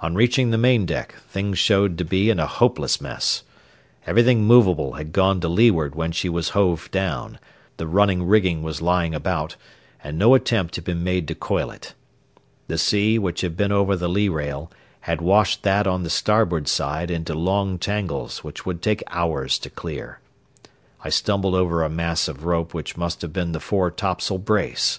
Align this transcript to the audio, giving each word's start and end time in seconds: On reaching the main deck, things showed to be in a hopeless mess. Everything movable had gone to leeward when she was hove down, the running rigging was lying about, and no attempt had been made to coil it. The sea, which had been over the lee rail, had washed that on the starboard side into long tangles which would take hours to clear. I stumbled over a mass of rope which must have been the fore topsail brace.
On 0.00 0.16
reaching 0.16 0.50
the 0.50 0.58
main 0.58 0.84
deck, 0.84 1.14
things 1.28 1.60
showed 1.60 1.96
to 1.98 2.04
be 2.04 2.28
in 2.28 2.40
a 2.40 2.46
hopeless 2.48 3.00
mess. 3.00 3.44
Everything 4.04 4.42
movable 4.42 4.94
had 4.94 5.12
gone 5.12 5.40
to 5.40 5.46
leeward 5.48 5.94
when 5.94 6.10
she 6.10 6.28
was 6.28 6.48
hove 6.48 6.90
down, 6.90 7.38
the 7.76 7.86
running 7.86 8.24
rigging 8.24 8.64
was 8.64 8.82
lying 8.82 9.14
about, 9.14 9.54
and 10.02 10.18
no 10.18 10.34
attempt 10.34 10.74
had 10.74 10.82
been 10.84 11.04
made 11.04 11.28
to 11.28 11.36
coil 11.36 11.70
it. 11.70 11.94
The 12.66 12.78
sea, 12.78 13.16
which 13.16 13.42
had 13.42 13.56
been 13.56 13.70
over 13.70 13.94
the 13.94 14.08
lee 14.08 14.28
rail, 14.28 14.72
had 15.02 15.20
washed 15.20 15.62
that 15.62 15.86
on 15.86 16.02
the 16.02 16.10
starboard 16.10 16.66
side 16.66 17.08
into 17.08 17.32
long 17.36 17.78
tangles 17.78 18.42
which 18.42 18.66
would 18.66 18.82
take 18.82 19.04
hours 19.06 19.56
to 19.60 19.70
clear. 19.70 20.18
I 21.04 21.10
stumbled 21.10 21.54
over 21.54 21.84
a 21.84 21.88
mass 21.88 22.26
of 22.26 22.42
rope 22.44 22.74
which 22.74 22.96
must 22.96 23.22
have 23.22 23.32
been 23.32 23.52
the 23.52 23.60
fore 23.60 23.92
topsail 23.92 24.38
brace. 24.38 24.98